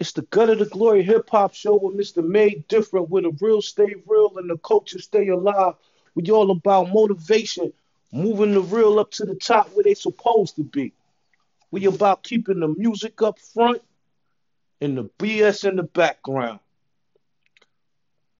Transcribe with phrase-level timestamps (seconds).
[0.00, 2.26] It's the Gutter2Glory hip hop show with Mr.
[2.26, 5.74] Made Different, where the real stay real and the culture stay alive.
[6.14, 7.74] We all about motivation,
[8.10, 10.94] moving the real up to the top where they supposed to be.
[11.70, 13.82] We about keeping the music up front
[14.80, 16.60] and the BS in the background.